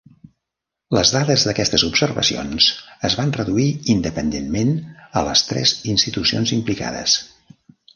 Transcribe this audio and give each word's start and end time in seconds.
Les 0.97 1.11
dades 1.15 1.45
d'aquestes 1.49 1.83
observacions 1.89 2.71
es 3.11 3.19
van 3.21 3.37
reduir 3.37 3.69
independentment 3.97 4.75
a 5.23 5.27
les 5.31 5.49
tres 5.53 5.79
institucions 5.97 6.61
implicades. 6.63 7.23